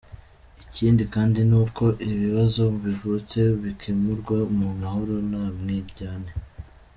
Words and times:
Ikindi 0.65 1.03
kandi 1.13 1.39
ni 1.49 1.55
uko 1.63 1.83
ibibazo 2.09 2.63
bivutse 2.83 3.39
bikemurwa 3.61 4.37
mu 4.57 4.67
mahoro 4.81 5.13
nta 5.29 5.43
mwiryane. 5.57 6.31